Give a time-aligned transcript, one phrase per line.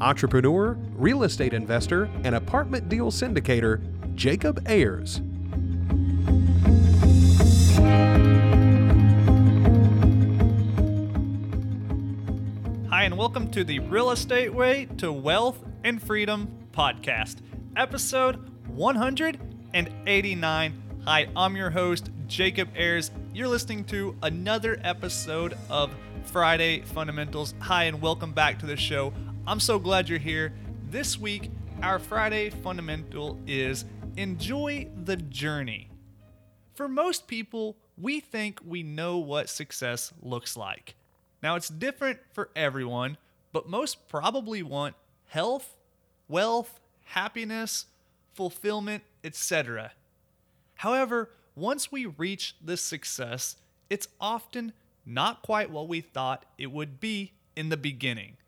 [0.00, 3.80] entrepreneur, real estate investor, and apartment deal syndicator,
[4.14, 5.20] Jacob Ayers.
[12.90, 17.36] Hi, and welcome to the Real Estate Way to Wealth and Freedom podcast,
[17.76, 20.82] episode 189.
[21.04, 23.10] Hi, I'm your host, Jacob Ayers.
[23.32, 27.54] You're listening to another episode of Friday Fundamentals.
[27.60, 29.12] Hi, and welcome back to the show.
[29.48, 30.52] I'm so glad you're here.
[30.90, 33.84] This week, our Friday fundamental is
[34.16, 35.88] enjoy the journey.
[36.74, 40.96] For most people, we think we know what success looks like.
[41.44, 43.18] Now, it's different for everyone,
[43.52, 45.78] but most probably want health,
[46.26, 47.86] wealth, happiness,
[48.34, 49.92] fulfillment, etc.
[50.74, 53.54] However, once we reach this success,
[53.88, 54.72] it's often
[55.04, 58.38] not quite what we thought it would be in the beginning.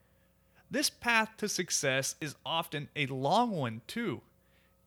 [0.70, 4.20] This path to success is often a long one, too.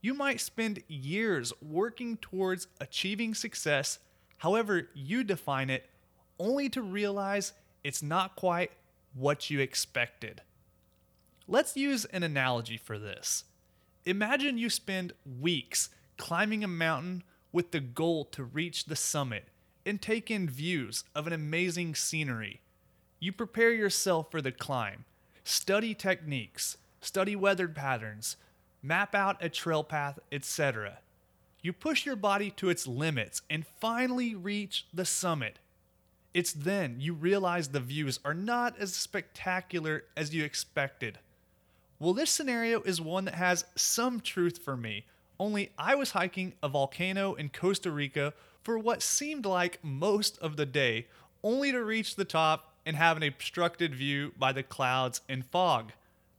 [0.01, 3.99] You might spend years working towards achieving success,
[4.37, 5.89] however you define it,
[6.39, 8.71] only to realize it's not quite
[9.13, 10.41] what you expected.
[11.47, 13.43] Let's use an analogy for this.
[14.05, 19.45] Imagine you spend weeks climbing a mountain with the goal to reach the summit
[19.85, 22.61] and take in views of an amazing scenery.
[23.19, 25.05] You prepare yourself for the climb,
[25.43, 28.37] study techniques, study weather patterns,
[28.81, 30.99] map out a trail path, etc.
[31.61, 35.59] You push your body to its limits and finally reach the summit.
[36.33, 41.19] It's then you realize the views are not as spectacular as you expected.
[41.99, 45.05] Well, this scenario is one that has some truth for me,
[45.41, 50.55] only I was hiking a volcano in Costa Rica for what seemed like most of
[50.55, 51.07] the day,
[51.43, 55.91] only to reach the top and have an obstructed view by the clouds and fog.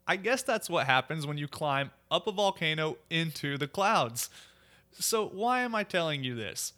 [0.07, 4.29] I guess that's what happens when you climb up a volcano into the clouds.
[4.91, 6.73] So, why am I telling you this?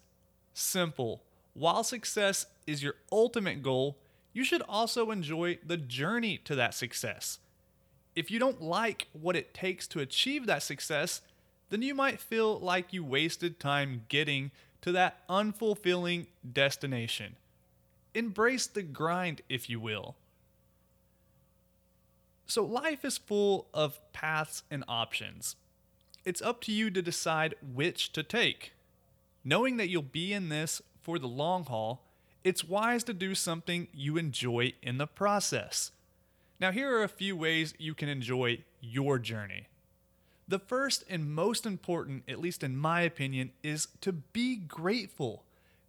[0.53, 1.23] Simple.
[1.53, 3.97] While success is your ultimate goal,
[4.33, 7.39] you should also enjoy the journey to that success.
[8.15, 11.21] If you don't like what it takes to achieve that success,
[11.69, 17.35] then you might feel like you wasted time getting to that unfulfilling destination.
[18.15, 20.15] Embrace the grind, if you will.
[22.47, 25.55] So, life is full of paths and options.
[26.23, 28.71] It's up to you to decide which to take.
[29.43, 32.03] Knowing that you'll be in this for the long haul,
[32.43, 35.91] it's wise to do something you enjoy in the process.
[36.59, 39.67] Now, here are a few ways you can enjoy your journey.
[40.47, 45.44] The first and most important, at least in my opinion, is to be grateful.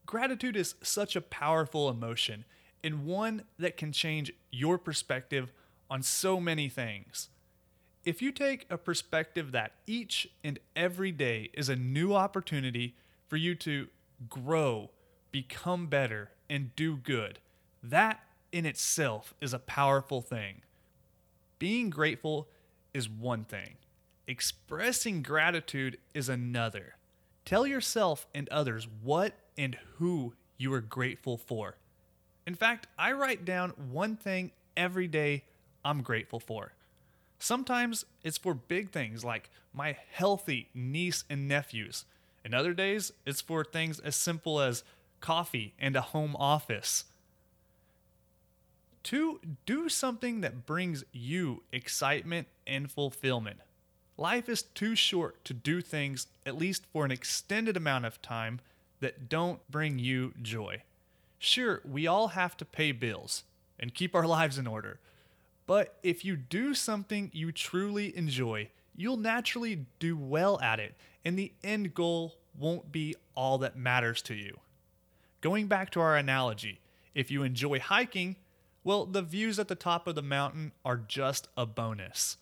[0.07, 2.45] Gratitude is such a powerful emotion
[2.85, 5.53] and one that can change your perspective
[5.91, 7.29] on so many things.
[8.05, 12.95] If you take a perspective that each and every day is a new opportunity
[13.27, 13.89] for you to
[14.29, 14.91] grow,
[15.33, 17.41] become better, and do good,
[17.83, 18.21] that
[18.53, 20.63] in itself is a powerful thing.
[21.59, 22.49] Being grateful
[22.95, 23.77] is one thing
[24.29, 26.97] Expressing gratitude is another.
[27.45, 31.77] Tell yourself and others what and who you are grateful for.
[32.47, 35.45] In fact, I write down one thing every day
[35.85, 36.73] I'm grateful for.
[37.39, 42.05] Sometimes it's for big things like my healthy niece and nephews,
[42.45, 44.85] and other days it's for things as simple as
[45.21, 47.05] coffee and a home office.
[49.03, 53.59] Two, do something that brings you excitement and fulfillment.
[54.17, 58.61] Life is too short to do things, at least for an extended amount of time,
[59.01, 60.83] that don't bring you joy.
[61.39, 63.45] Sure, we all have to pay bills
[63.79, 65.01] and keep our lives in order.
[65.67, 70.95] But if you do something you truly enjoy, you'll naturally do well at it,
[71.25, 74.59] and the end goal won't be all that matters to you.
[75.41, 76.81] Going back to our analogy,
[77.15, 78.37] if you enjoy hiking,
[78.85, 82.37] well, the views at the top of the mountain are just a bonus.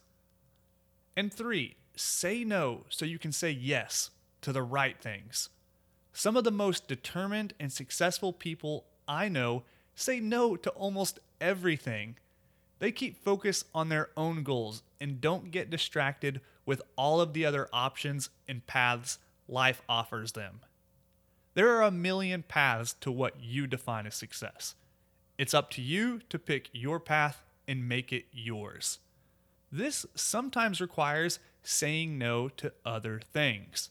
[1.16, 4.10] And three, say no so you can say yes
[4.42, 5.48] to the right things.
[6.16, 9.64] Some of the most determined and successful people I know
[9.96, 12.16] say no to almost everything.
[12.78, 17.44] They keep focus on their own goals and don't get distracted with all of the
[17.44, 19.18] other options and paths
[19.48, 20.60] life offers them.
[21.54, 24.76] There are a million paths to what you define as success.
[25.36, 29.00] It's up to you to pick your path and make it yours.
[29.70, 33.90] This sometimes requires saying no to other things.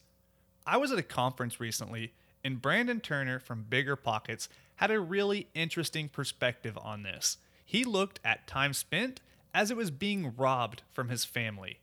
[0.66, 5.48] I was at a conference recently, and Brandon Turner from Bigger Pockets had a really
[5.54, 7.38] interesting perspective on this.
[7.64, 9.20] He looked at time spent
[9.52, 11.80] as it was being robbed from his family.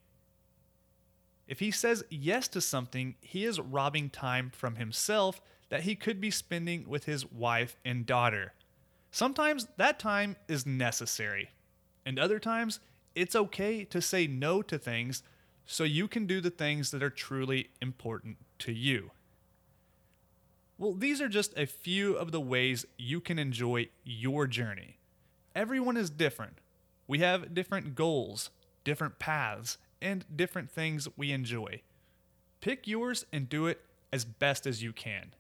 [1.48, 6.20] If he says yes to something, he is robbing time from himself that he could
[6.20, 8.54] be spending with his wife and daughter.
[9.12, 11.52] Sometimes that time is necessary,
[12.06, 12.80] and other times
[13.16, 15.24] it's okay to say no to things
[15.66, 19.12] so you can do the things that are truly important to you.
[20.78, 24.98] Well, these are just a few of the ways you can enjoy your journey.
[25.54, 26.58] Everyone is different.
[27.08, 28.50] We have different goals,
[28.84, 31.82] different paths, and different things we enjoy.
[32.62, 33.82] Pick yours and do it
[34.12, 35.34] as best as you can.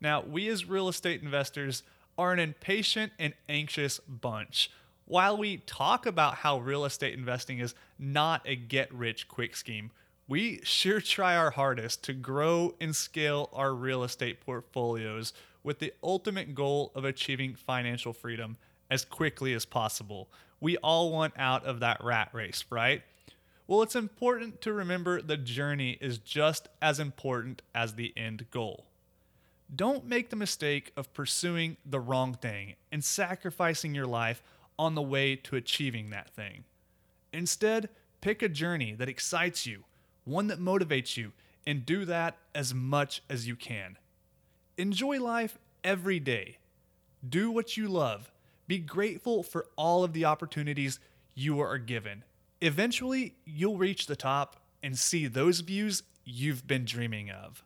[0.00, 1.82] Now, we as real estate investors
[2.16, 4.70] are an impatient and anxious bunch.
[5.06, 9.90] While we talk about how real estate investing is not a get rich quick scheme,
[10.26, 15.32] we sure try our hardest to grow and scale our real estate portfolios
[15.62, 18.56] with the ultimate goal of achieving financial freedom
[18.90, 20.28] as quickly as possible.
[20.60, 23.02] We all want out of that rat race, right?
[23.66, 28.86] Well, it's important to remember the journey is just as important as the end goal.
[29.74, 34.42] Don't make the mistake of pursuing the wrong thing and sacrificing your life
[34.78, 36.64] on the way to achieving that thing.
[37.32, 37.88] Instead,
[38.20, 39.84] pick a journey that excites you,
[40.24, 41.32] one that motivates you,
[41.66, 43.98] and do that as much as you can.
[44.76, 46.58] Enjoy life every day.
[47.26, 48.30] Do what you love.
[48.66, 50.98] Be grateful for all of the opportunities
[51.34, 52.24] you are given.
[52.60, 57.64] Eventually, you'll reach the top and see those views you've been dreaming of.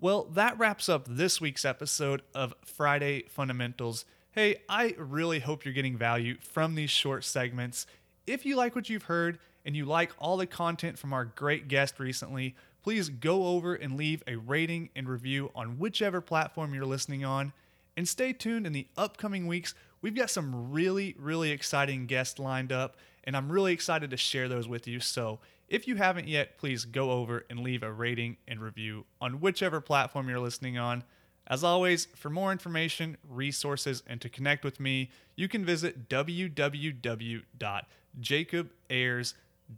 [0.00, 4.04] Well, that wraps up this week's episode of Friday Fundamentals.
[4.30, 7.86] Hey, I really hope you're getting value from these short segments.
[8.26, 11.68] If you like what you've heard and you like all the content from our great
[11.68, 16.86] guest recently, please go over and leave a rating and review on whichever platform you're
[16.86, 17.52] listening on.
[17.96, 19.74] And stay tuned in the upcoming weeks.
[20.00, 24.48] We've got some really, really exciting guests lined up, and I'm really excited to share
[24.48, 25.00] those with you.
[25.00, 29.40] So if you haven't yet, please go over and leave a rating and review on
[29.40, 31.04] whichever platform you're listening on.
[31.46, 36.08] As always, for more information, resources, and to connect with me, you can visit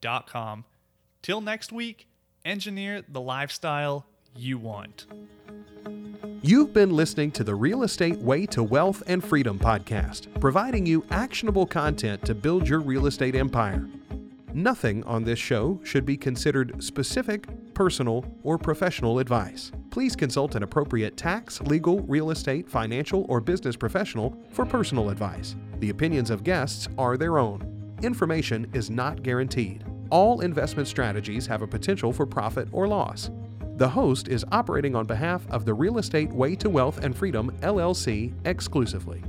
[0.01, 0.65] www.jacobayers.com.
[1.23, 2.09] Till next week,
[2.45, 5.07] engineer the lifestyle you want.
[6.43, 11.05] You've been listening to the Real Estate Way to Wealth and Freedom podcast, providing you
[11.11, 13.87] actionable content to build your real estate empire.
[14.55, 19.71] Nothing on this show should be considered specific, personal, or professional advice.
[19.91, 25.55] Please consult an appropriate tax, legal, real estate, financial, or business professional for personal advice.
[25.79, 27.80] The opinions of guests are their own.
[28.03, 29.85] Information is not guaranteed.
[30.09, 33.31] All investment strategies have a potential for profit or loss.
[33.77, 37.51] The host is operating on behalf of the Real Estate Way to Wealth and Freedom
[37.61, 39.23] LLC exclusively.